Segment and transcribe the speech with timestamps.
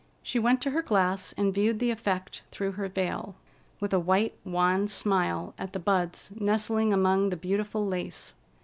[0.23, 3.35] She went to her glass and viewed the effect through her veil,
[3.79, 8.33] with a white, wan smile at the buds nestling among the beautiful lace.